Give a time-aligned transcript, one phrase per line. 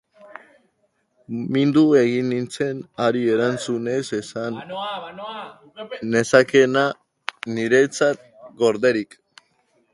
[1.55, 4.59] Mindu egin nintzen, hari erantzunez esan
[6.17, 6.89] nezakeena
[7.59, 8.29] niretzat
[8.65, 9.19] gorderik.